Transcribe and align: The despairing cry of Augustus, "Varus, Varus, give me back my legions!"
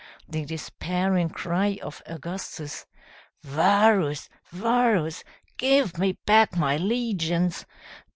The 0.27 0.45
despairing 0.45 1.29
cry 1.29 1.77
of 1.83 2.01
Augustus, 2.07 2.87
"Varus, 3.43 4.29
Varus, 4.49 5.23
give 5.57 5.99
me 5.99 6.13
back 6.25 6.57
my 6.57 6.75
legions!" 6.75 7.67